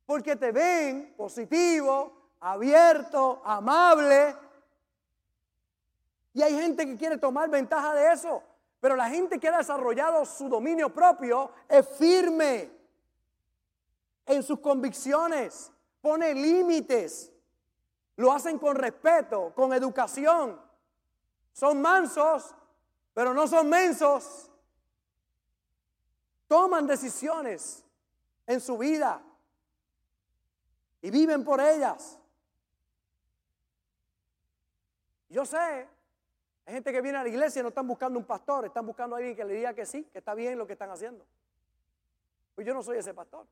[0.05, 4.37] porque te ven positivo, abierto, amable.
[6.35, 8.43] Y hay gente que quiere tomar ventaja de eso.
[8.81, 12.71] Pero la gente que ha desarrollado su dominio propio es firme
[14.27, 17.33] en sus convicciones, pone límites,
[18.17, 20.61] lo hacen con respeto, con educación.
[21.53, 22.55] Son mansos,
[23.13, 24.51] pero no son mensos.
[26.47, 27.85] Toman decisiones
[28.47, 29.23] en su vida
[31.01, 32.19] y viven por ellas.
[35.29, 38.65] Yo sé, hay gente que viene a la iglesia y no están buscando un pastor,
[38.65, 40.91] están buscando a alguien que le diga que sí, que está bien lo que están
[40.91, 41.27] haciendo.
[42.55, 43.47] Pues yo no soy ese pastor.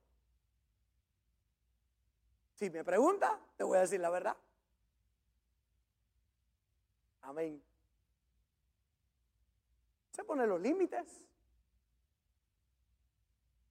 [2.62, 4.36] Si me pregunta, te voy a decir la verdad.
[7.22, 7.60] Amén.
[10.12, 11.24] Se pone los límites.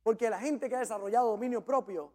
[0.04, 2.12] Porque la gente que ha desarrollado dominio propio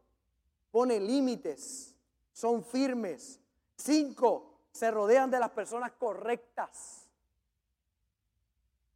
[0.70, 1.96] pone límites,
[2.34, 3.40] son firmes.
[3.74, 7.08] Cinco, se rodean de las personas correctas.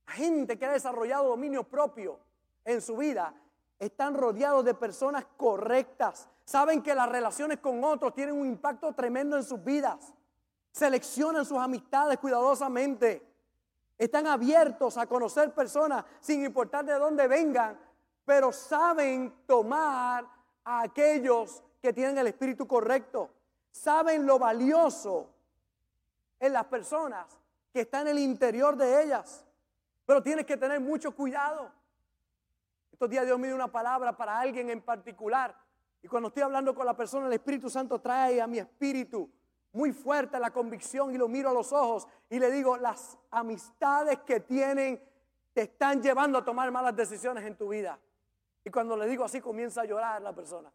[0.06, 2.20] La gente que ha desarrollado dominio propio
[2.62, 3.34] en su vida
[3.78, 6.28] están rodeados de personas correctas.
[6.50, 10.12] Saben que las relaciones con otros tienen un impacto tremendo en sus vidas.
[10.72, 13.24] Seleccionan sus amistades cuidadosamente.
[13.96, 17.78] Están abiertos a conocer personas sin importar de dónde vengan,
[18.24, 20.26] pero saben tomar
[20.64, 23.30] a aquellos que tienen el espíritu correcto.
[23.70, 25.30] Saben lo valioso
[26.40, 27.26] en las personas
[27.72, 29.46] que están en el interior de ellas.
[30.04, 31.70] Pero tienes que tener mucho cuidado.
[32.90, 35.69] Estos días Dios me dio una palabra para alguien en particular.
[36.02, 39.30] Y cuando estoy hablando con la persona, el Espíritu Santo trae a mi espíritu
[39.72, 44.20] muy fuerte la convicción y lo miro a los ojos y le digo, las amistades
[44.20, 45.02] que tienen
[45.52, 47.98] te están llevando a tomar malas decisiones en tu vida.
[48.64, 50.72] Y cuando le digo así comienza a llorar la persona.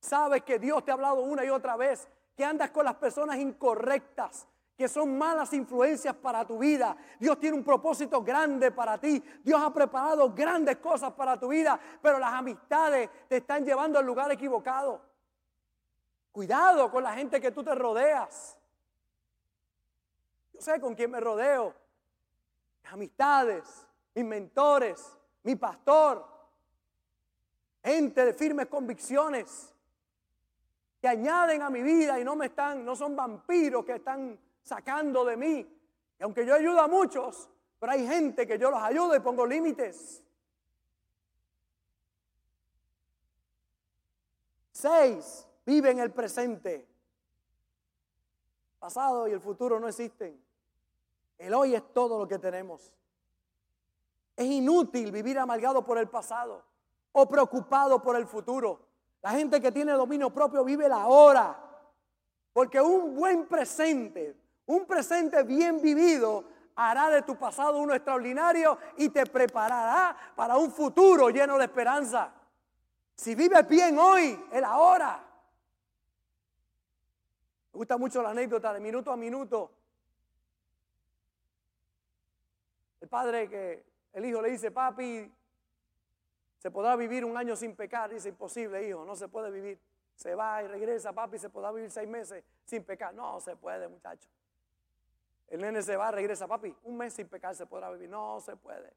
[0.00, 3.38] Sabes que Dios te ha hablado una y otra vez, que andas con las personas
[3.38, 4.46] incorrectas,
[4.78, 6.96] que son malas influencias para tu vida.
[7.18, 9.20] Dios tiene un propósito grande para ti.
[9.42, 14.06] Dios ha preparado grandes cosas para tu vida, pero las amistades te están llevando al
[14.06, 15.02] lugar equivocado.
[16.30, 18.56] Cuidado con la gente que tú te rodeas.
[20.52, 21.74] Yo sé con quién me rodeo.
[22.84, 25.12] Mis amistades, mis mentores,
[25.42, 26.24] mi pastor.
[27.82, 29.74] gente de firmes convicciones
[31.00, 35.24] que añaden a mi vida y no me están, no son vampiros que están sacando
[35.24, 35.78] de mí.
[36.18, 39.46] Y aunque yo ayudo a muchos, pero hay gente que yo los ayudo y pongo
[39.46, 40.22] límites.
[44.72, 46.86] Seis, vive en el presente.
[48.78, 50.40] Pasado y el futuro no existen.
[51.36, 52.92] El hoy es todo lo que tenemos.
[54.36, 56.64] Es inútil vivir amargado por el pasado
[57.12, 58.80] o preocupado por el futuro.
[59.22, 61.64] La gente que tiene dominio propio vive la hora.
[62.52, 64.36] Porque un buen presente,
[64.68, 66.44] un presente bien vivido,
[66.76, 72.32] hará de tu pasado uno extraordinario y te preparará para un futuro lleno de esperanza.
[73.14, 75.24] Si vives bien hoy, el ahora.
[77.72, 79.72] Me gusta mucho la anécdota de minuto a minuto.
[83.00, 85.32] El padre que el hijo le dice, papi,
[86.58, 88.10] ¿se podrá vivir un año sin pecar?
[88.10, 89.80] Dice, imposible, hijo, no se puede vivir.
[90.14, 93.14] Se va y regresa, papi, ¿se podrá vivir seis meses sin pecar?
[93.14, 94.28] No se puede, muchacho.
[95.48, 98.08] El nene se va, regresa, papi, un mes sin pecar se podrá vivir.
[98.08, 98.92] No se puede.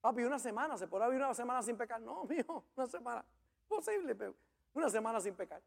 [0.00, 2.00] Papi, una semana, ¿se podrá vivir una semana sin pecar?
[2.00, 3.24] No, mijo, una semana.
[3.68, 4.34] Posible, pero
[4.74, 5.62] una semana sin pecar.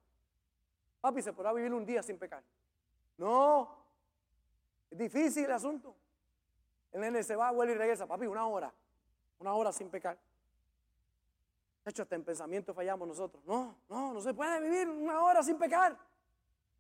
[1.00, 2.44] Papi, ¿se podrá vivir un día sin pecar?
[3.18, 3.78] No.
[4.92, 5.96] Es difícil el asunto.
[6.92, 8.06] El nene se va, vuelve y regresa.
[8.06, 8.74] Papi, una hora.
[9.40, 10.18] Una hora sin pecar.
[11.86, 13.42] De hecho, hasta en pensamiento fallamos nosotros.
[13.46, 15.98] No, no, no se puede vivir una hora sin pecar.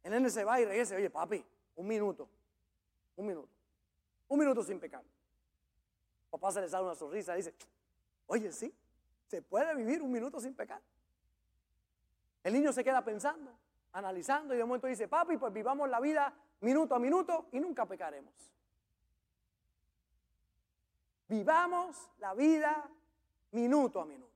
[0.03, 0.95] El nene se va y regresa.
[0.95, 1.45] Oye, papi,
[1.77, 2.27] un minuto.
[3.17, 3.49] Un minuto.
[4.29, 5.03] Un minuto sin pecar.
[6.29, 7.53] Papá se le sale una sonrisa y dice,
[8.27, 8.73] oye, sí,
[9.27, 10.81] se puede vivir un minuto sin pecar.
[12.43, 13.51] El niño se queda pensando,
[13.91, 17.85] analizando y de momento dice, papi, pues vivamos la vida minuto a minuto y nunca
[17.85, 18.33] pecaremos.
[21.27, 22.89] Vivamos la vida
[23.51, 24.31] minuto a minuto.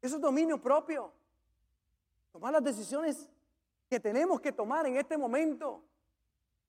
[0.00, 1.12] Eso es dominio propio.
[2.32, 3.28] Tomar las decisiones
[3.88, 5.82] que tenemos que tomar en este momento,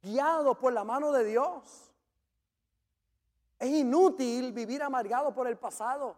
[0.01, 1.91] guiados por la mano de Dios.
[3.59, 6.17] Es inútil vivir amargado por el pasado.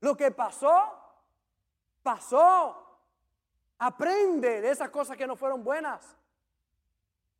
[0.00, 0.92] Lo que pasó,
[2.02, 2.86] pasó.
[3.78, 6.16] Aprende de esas cosas que no fueron buenas.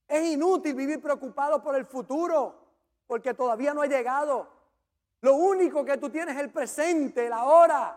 [0.07, 2.55] Es inútil vivir preocupado por el futuro,
[3.07, 4.49] porque todavía no ha llegado.
[5.21, 7.97] Lo único que tú tienes es el presente, el ahora.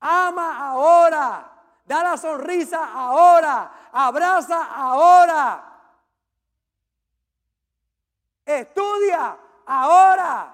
[0.00, 1.52] Ama ahora.
[1.84, 3.88] Da la sonrisa ahora.
[3.92, 5.65] Abraza ahora.
[8.46, 10.52] Estudia ahora.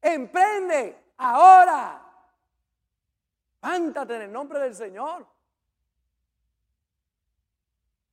[0.00, 2.02] Emprende ahora.
[3.60, 5.26] Pántate en el nombre del Señor.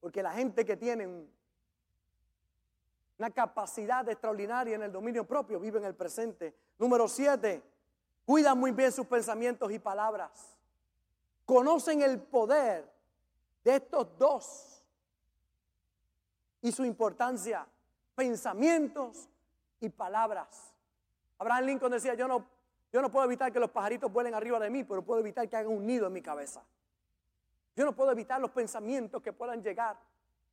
[0.01, 1.07] Porque la gente que tiene
[3.17, 6.55] una capacidad extraordinaria en el dominio propio, vive en el presente.
[6.77, 7.63] Número siete,
[8.25, 10.57] cuidan muy bien sus pensamientos y palabras.
[11.45, 12.89] Conocen el poder
[13.63, 14.78] de estos dos
[16.61, 17.65] y su importancia,
[18.15, 19.29] pensamientos
[19.79, 20.73] y palabras.
[21.37, 22.45] Abraham Lincoln decía, yo no,
[22.91, 25.55] yo no puedo evitar que los pajaritos vuelen arriba de mí, pero puedo evitar que
[25.55, 26.63] hagan un nido en mi cabeza.
[27.75, 29.97] Yo no puedo evitar los pensamientos que puedan llegar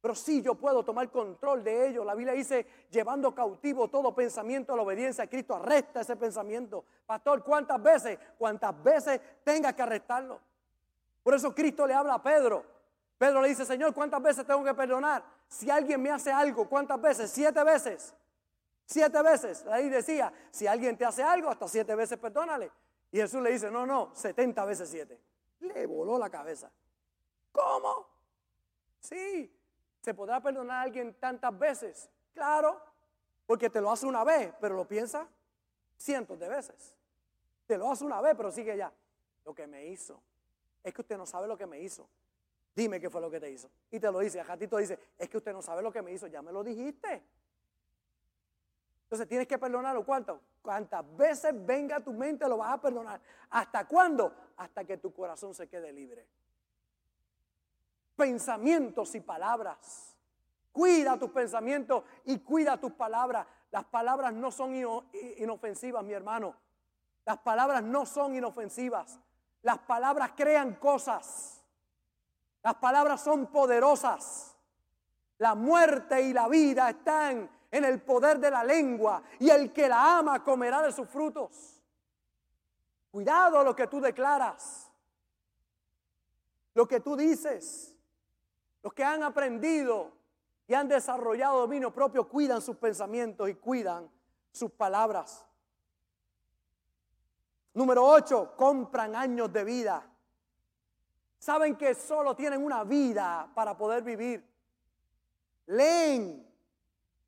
[0.06, 2.06] pero sí yo puedo tomar control de ellos.
[2.06, 6.84] La Biblia dice, llevando cautivo todo pensamiento a la obediencia a Cristo, arresta ese pensamiento.
[7.04, 8.16] Pastor, ¿cuántas veces?
[8.38, 10.40] ¿Cuántas veces tenga que arrestarlo?
[11.24, 12.64] Por eso Cristo le habla a Pedro.
[13.18, 15.24] Pedro le dice, Señor, ¿cuántas veces tengo que perdonar?
[15.48, 17.30] Si alguien me hace algo, ¿cuántas veces?
[17.30, 18.14] Siete veces.
[18.84, 19.66] Siete veces.
[19.66, 22.70] Ahí decía, si alguien te hace algo, hasta siete veces perdónale.
[23.10, 25.20] Y Jesús le dice, no, no, setenta veces siete.
[25.60, 26.70] Le voló la cabeza.
[27.52, 28.06] ¿Cómo?
[29.00, 29.50] Sí,
[30.06, 32.08] ¿Se podrá perdonar a alguien tantas veces?
[32.32, 32.80] Claro,
[33.44, 35.28] porque te lo hace una vez, pero lo piensa
[35.96, 36.94] cientos de veces.
[37.66, 38.92] Te lo hace una vez, pero sigue ya.
[39.44, 40.22] Lo que me hizo.
[40.84, 42.08] Es que usted no sabe lo que me hizo.
[42.76, 43.68] Dime qué fue lo que te hizo.
[43.90, 44.38] Y te lo dice.
[44.38, 46.28] A Jatito dice, es que usted no sabe lo que me hizo.
[46.28, 47.24] Ya me lo dijiste.
[49.02, 50.04] Entonces tienes que perdonarlo.
[50.04, 50.40] ¿Cuánto?
[50.62, 53.20] Cuantas veces venga tu mente lo vas a perdonar.
[53.50, 54.32] ¿Hasta cuándo?
[54.58, 56.28] Hasta que tu corazón se quede libre
[58.16, 60.16] pensamientos y palabras.
[60.72, 63.46] Cuida tus pensamientos y cuida tus palabras.
[63.70, 64.74] Las palabras no son
[65.38, 66.56] inofensivas, mi hermano.
[67.24, 69.18] Las palabras no son inofensivas.
[69.62, 71.55] Las palabras crean cosas.
[72.66, 74.56] Las palabras son poderosas.
[75.38, 79.88] La muerte y la vida están en el poder de la lengua y el que
[79.88, 81.80] la ama comerá de sus frutos.
[83.12, 84.90] Cuidado lo que tú declaras,
[86.74, 87.96] lo que tú dices.
[88.82, 90.10] Los que han aprendido
[90.66, 94.10] y han desarrollado dominio propio cuidan sus pensamientos y cuidan
[94.50, 95.46] sus palabras.
[97.74, 100.15] Número 8, compran años de vida.
[101.38, 104.44] Saben que solo tienen una vida para poder vivir.
[105.66, 106.46] Leen,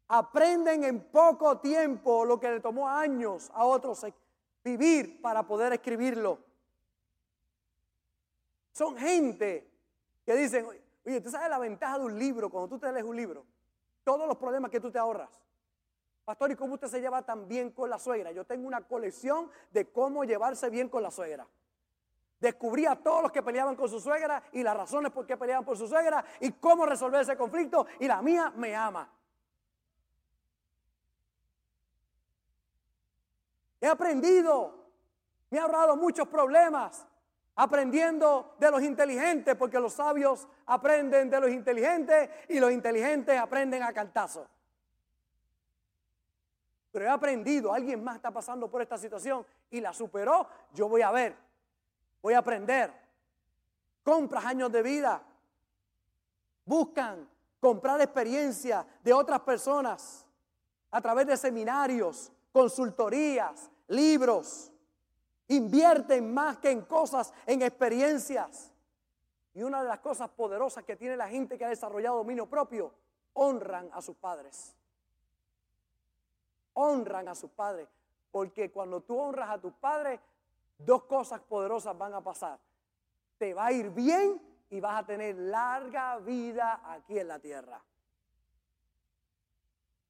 [0.08, 4.04] aprenden en poco tiempo lo que le tomó años a otros
[4.64, 6.38] vivir para poder escribirlo.
[8.72, 9.70] Son gente
[10.24, 10.66] que dicen,
[11.04, 13.44] oye, ¿tú sabes la ventaja de un libro cuando tú te lees un libro?
[14.04, 15.30] Todos los problemas que tú te ahorras.
[16.24, 18.30] Pastor, ¿y cómo usted se lleva tan bien con la suegra?
[18.32, 21.46] Yo tengo una colección de cómo llevarse bien con la suegra.
[22.40, 25.64] Descubrí a todos los que peleaban con su suegra y las razones por qué peleaban
[25.64, 29.10] por su suegra y cómo resolver ese conflicto y la mía me ama.
[33.80, 34.74] He aprendido,
[35.50, 37.06] me ha ahorrado muchos problemas
[37.58, 43.82] aprendiendo de los inteligentes, porque los sabios aprenden de los inteligentes y los inteligentes aprenden
[43.82, 44.46] a cantazo.
[46.92, 51.02] Pero he aprendido, alguien más está pasando por esta situación y la superó, yo voy
[51.02, 51.36] a ver,
[52.22, 52.92] voy a aprender.
[54.02, 55.22] Compras años de vida,
[56.64, 57.28] buscan
[57.60, 60.26] comprar experiencia de otras personas
[60.90, 64.72] a través de seminarios, consultorías, libros.
[65.48, 68.72] Invierten más que en cosas, en experiencias.
[69.54, 72.94] Y una de las cosas poderosas que tiene la gente que ha desarrollado dominio propio,
[73.32, 74.74] honran a sus padres.
[76.74, 77.88] Honran a sus padres.
[78.30, 80.20] Porque cuando tú honras a tus padres,
[80.78, 82.58] dos cosas poderosas van a pasar.
[83.36, 87.82] Te va a ir bien y vas a tener larga vida aquí en la tierra.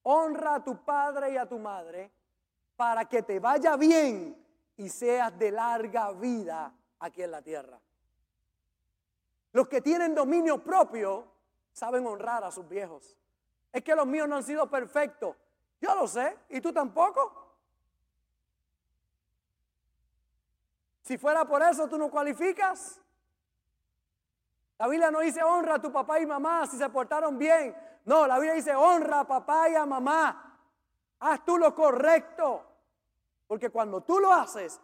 [0.03, 2.11] Honra a tu padre y a tu madre
[2.77, 4.45] para que te vaya bien
[4.77, 7.79] y seas de larga vida aquí en la tierra.
[9.53, 11.27] Los que tienen dominio propio
[11.73, 13.17] saben honrar a sus viejos.
[13.73, 15.37] Es que los míos no han sido perfectos.
[15.81, 17.48] Yo lo sé, y tú tampoco.
[21.09, 23.01] Si fuera por eso, tú no cualificas.
[24.77, 27.75] La Biblia no dice honra a tu papá y mamá si se portaron bien.
[28.05, 30.59] No, la Biblia dice honra a papá y a mamá.
[31.21, 32.63] Haz tú lo correcto.
[33.47, 34.79] Porque cuando tú lo haces,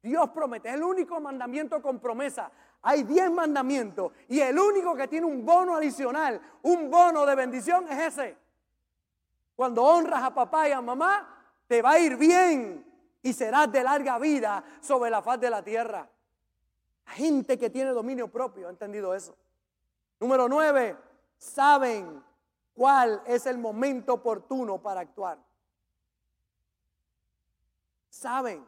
[0.00, 2.50] Dios promete, es el único mandamiento con promesa.
[2.80, 7.86] Hay diez mandamientos y el único que tiene un bono adicional, un bono de bendición
[7.90, 8.38] es ese.
[9.54, 12.95] Cuando honras a papá y a mamá, te va a ir bien
[13.26, 16.08] y serás de larga vida sobre la faz de la tierra.
[17.06, 19.36] Gente que tiene dominio propio ha entendido eso.
[20.20, 20.96] Número nueve,
[21.38, 22.22] saben
[22.74, 25.38] cuál es el momento oportuno para actuar
[28.16, 28.66] saben.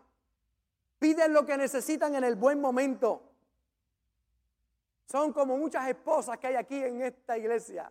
[0.99, 3.23] Piden lo que necesitan en el buen momento.
[5.07, 7.91] Son como muchas esposas que hay aquí en esta iglesia.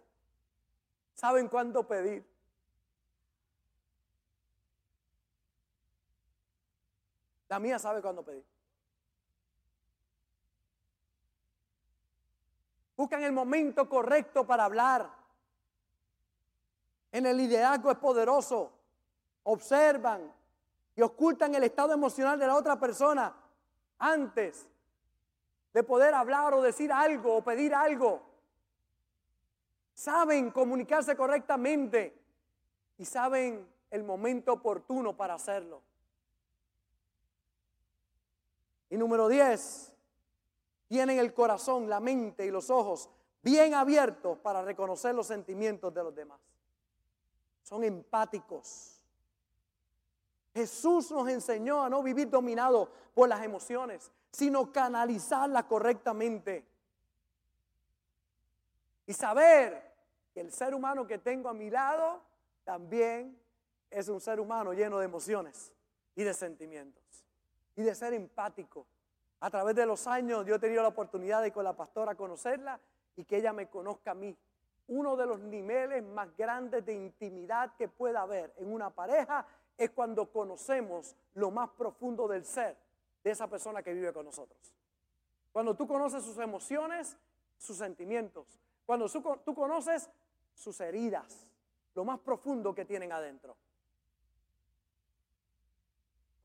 [1.13, 2.23] Saben cuándo pedir.
[7.49, 8.45] La mía sabe cuándo pedir.
[12.95, 15.09] Buscan el momento correcto para hablar.
[17.11, 18.71] En el liderazgo es poderoso.
[19.43, 20.33] Observan,
[20.97, 23.31] y ocultan el estado emocional de la otra persona
[23.99, 24.67] antes
[25.71, 28.23] de poder hablar o decir algo o pedir algo.
[29.93, 32.19] Saben comunicarse correctamente
[32.97, 35.83] y saben el momento oportuno para hacerlo.
[38.89, 39.93] Y número 10,
[40.87, 43.09] tienen el corazón, la mente y los ojos
[43.41, 46.39] bien abiertos para reconocer los sentimientos de los demás.
[47.63, 48.97] Son empáticos
[50.57, 56.65] Jesús nos enseñó a no vivir dominado por las emociones, sino canalizarlas correctamente.
[59.05, 59.93] Y saber
[60.33, 62.23] que el ser humano que tengo a mi lado
[62.63, 63.39] también
[63.91, 65.71] es un ser humano lleno de emociones
[66.15, 67.06] y de sentimientos.
[67.77, 68.85] Y de ser empático.
[69.39, 72.79] A través de los años yo he tenido la oportunidad de con la pastora conocerla
[73.15, 74.35] y que ella me conozca a mí.
[74.87, 79.45] Uno de los niveles más grandes de intimidad que pueda haber en una pareja
[79.77, 82.75] es cuando conocemos lo más profundo del ser
[83.23, 84.73] de esa persona que vive con nosotros.
[85.51, 87.17] Cuando tú conoces sus emociones,
[87.57, 88.59] sus sentimientos.
[88.85, 90.09] Cuando tú conoces
[90.53, 91.47] sus heridas,
[91.93, 93.55] lo más profundo que tienen adentro.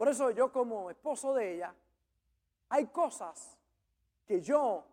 [0.03, 1.73] Por eso yo como esposo de ella,
[2.71, 3.57] hay cosas
[4.27, 4.85] que yo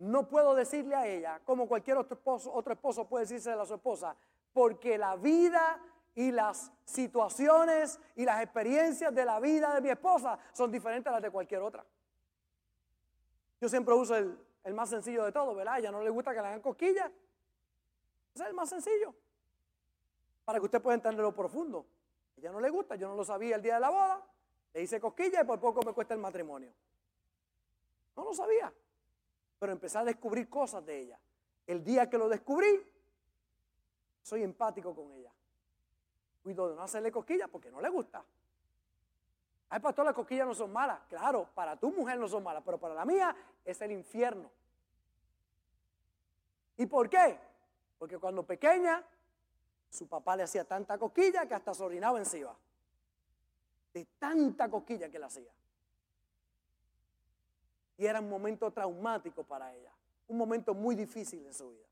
[0.00, 2.18] no puedo decirle a ella, como cualquier otro
[2.72, 4.16] esposo, puede decirse a su esposa,
[4.52, 5.80] porque la vida
[6.16, 11.12] y las situaciones y las experiencias de la vida de mi esposa son diferentes a
[11.12, 11.86] las de cualquier otra.
[13.60, 15.74] Yo siempre uso el, más sencillo de todo, ¿verdad?
[15.74, 17.08] A ella no le gusta que le hagan cosquillas.
[18.34, 19.14] Ese es el más sencillo.
[20.44, 21.86] Para que usted pueda entender lo profundo.
[22.36, 24.26] A ella no le gusta, yo no lo sabía el día de la boda.
[24.76, 26.70] Le hice cosquilla y por poco me cuesta el matrimonio.
[28.14, 28.70] No lo sabía.
[29.58, 31.18] Pero empecé a descubrir cosas de ella.
[31.66, 32.86] El día que lo descubrí,
[34.22, 35.32] soy empático con ella.
[36.42, 38.22] Cuido de no hacerle cosquillas porque no le gusta.
[39.70, 41.00] Ay, pastor, las cosquillas no son malas.
[41.08, 44.50] Claro, para tu mujer no son malas, pero para la mía es el infierno.
[46.76, 47.40] ¿Y por qué?
[47.98, 49.02] Porque cuando pequeña,
[49.88, 52.54] su papá le hacía tanta cosquilla que hasta se orinaba encima.
[53.96, 55.50] De tanta cosquilla que le hacía.
[57.96, 59.90] Y era un momento traumático para ella.
[60.28, 61.86] Un momento muy difícil en su vida.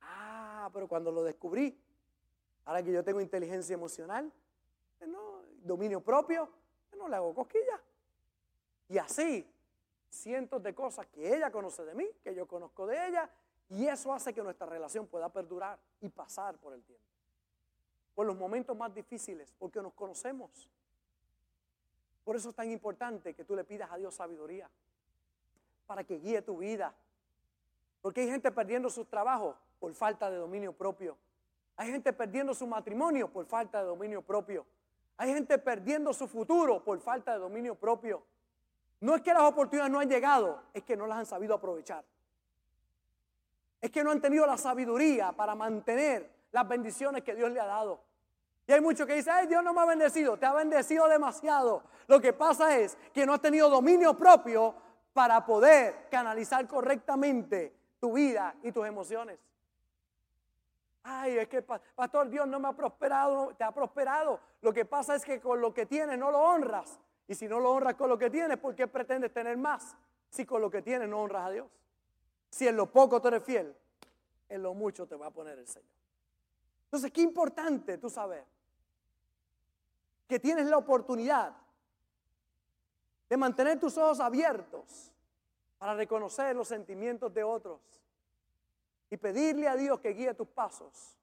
[0.00, 1.76] Ah, pero cuando lo descubrí,
[2.66, 4.32] ahora que yo tengo inteligencia emocional,
[5.08, 6.48] no, dominio propio,
[6.96, 7.80] no le hago cosquillas.
[8.88, 9.44] Y así,
[10.08, 13.28] cientos de cosas que ella conoce de mí, que yo conozco de ella,
[13.70, 17.04] y eso hace que nuestra relación pueda perdurar y pasar por el tiempo.
[18.14, 20.70] Por los momentos más difíciles, porque nos conocemos.
[22.28, 24.68] Por eso es tan importante que tú le pidas a Dios sabiduría,
[25.86, 26.94] para que guíe tu vida.
[28.02, 31.16] Porque hay gente perdiendo su trabajo por falta de dominio propio.
[31.74, 34.66] Hay gente perdiendo su matrimonio por falta de dominio propio.
[35.16, 38.22] Hay gente perdiendo su futuro por falta de dominio propio.
[39.00, 42.04] No es que las oportunidades no han llegado, es que no las han sabido aprovechar.
[43.80, 47.64] Es que no han tenido la sabiduría para mantener las bendiciones que Dios le ha
[47.64, 48.02] dado.
[48.68, 51.82] Y hay muchos que dicen, ay, Dios no me ha bendecido, te ha bendecido demasiado.
[52.06, 54.74] Lo que pasa es que no has tenido dominio propio
[55.14, 59.38] para poder canalizar correctamente tu vida y tus emociones.
[61.02, 64.38] Ay, es que, pastor, Dios no me ha prosperado, te ha prosperado.
[64.60, 67.00] Lo que pasa es que con lo que tienes no lo honras.
[67.26, 69.96] Y si no lo honras con lo que tienes, ¿por qué pretendes tener más?
[70.28, 71.66] Si con lo que tienes no honras a Dios.
[72.50, 73.74] Si en lo poco tú eres fiel,
[74.50, 75.88] en lo mucho te va a poner el Señor.
[76.84, 78.44] Entonces, qué importante tú saber
[80.28, 81.56] que tienes la oportunidad
[83.28, 85.10] de mantener tus ojos abiertos
[85.78, 87.80] para reconocer los sentimientos de otros
[89.10, 91.16] y pedirle a Dios que guíe tus pasos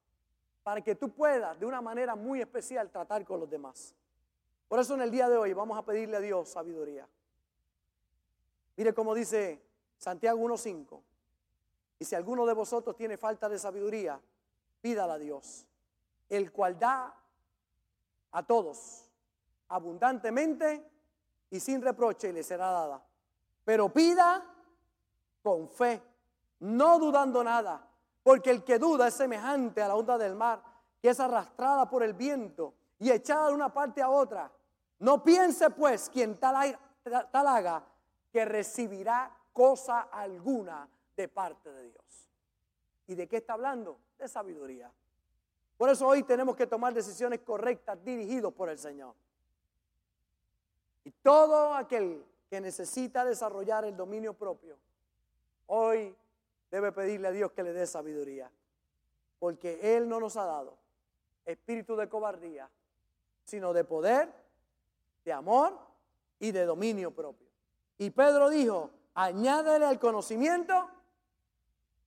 [0.64, 3.94] para que tú puedas de una manera muy especial tratar con los demás.
[4.68, 7.08] Por eso en el día de hoy vamos a pedirle a Dios sabiduría.
[8.76, 9.62] Mire cómo dice
[9.98, 11.02] Santiago 1.5.
[12.00, 14.20] Y si alguno de vosotros tiene falta de sabiduría,
[14.82, 15.66] pídala a Dios,
[16.30, 17.16] el cual da
[18.36, 19.10] a todos
[19.70, 20.86] abundantemente
[21.50, 23.02] y sin reproche y le será dada.
[23.64, 24.44] Pero pida
[25.42, 26.02] con fe
[26.60, 27.88] no dudando nada,
[28.24, 30.62] porque el que duda es semejante a la onda del mar,
[31.02, 34.52] que es arrastrada por el viento y echada de una parte a otra.
[35.00, 36.78] No piense pues quien tal,
[37.32, 37.84] tal haga
[38.32, 42.30] que recibirá cosa alguna de parte de Dios.
[43.08, 43.98] ¿Y de qué está hablando?
[44.18, 44.92] De sabiduría.
[45.78, 49.14] Por eso hoy tenemos que tomar decisiones correctas dirigidos por el Señor.
[51.04, 54.78] Y todo aquel que necesita desarrollar el dominio propio,
[55.68, 56.16] hoy
[56.72, 58.50] debe pedirle a Dios que le dé sabiduría.
[59.40, 60.78] Porque Él no nos ha dado
[61.46, 62.70] espíritu de cobardía,
[63.44, 64.34] sino de poder,
[65.24, 65.78] de amor
[66.40, 67.48] y de dominio propio.
[67.98, 70.90] Y Pedro dijo, añádele al conocimiento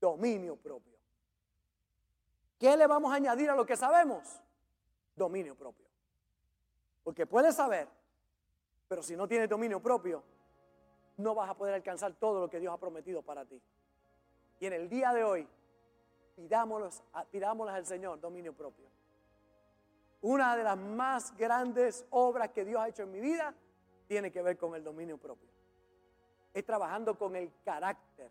[0.01, 0.98] dominio propio.
[2.59, 4.41] ¿Qué le vamos a añadir a lo que sabemos?
[5.15, 5.87] Dominio propio.
[7.05, 7.89] Porque puedes saber,
[8.89, 10.23] pero si no tienes dominio propio,
[11.17, 13.61] no vas a poder alcanzar todo lo que Dios ha prometido para ti.
[14.61, 15.49] Y en el día de hoy,
[16.37, 18.87] pidámosles, al Señor dominio propio.
[20.21, 23.55] Una de las más grandes obras que Dios ha hecho en mi vida
[24.09, 25.49] tiene que ver con el dominio propio.
[26.53, 28.31] Es trabajando con el carácter.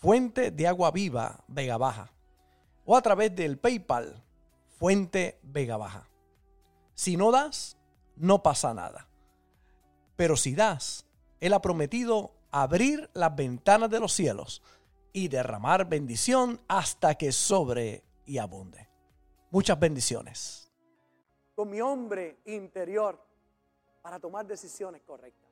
[0.00, 2.12] Fuente de Agua Viva Vega Baja,
[2.84, 4.22] o a través del PayPal,
[4.78, 6.08] Fuente Vega Baja.
[6.94, 7.76] Si no das,
[8.16, 9.08] no pasa nada.
[10.16, 11.06] Pero si das,
[11.40, 14.62] Él ha prometido abrir las ventanas de los cielos
[15.12, 18.88] y derramar bendición hasta que sobre y abunde.
[19.50, 20.70] Muchas bendiciones.
[21.54, 23.18] Con mi hombre interior
[24.02, 25.45] para tomar decisiones correctas.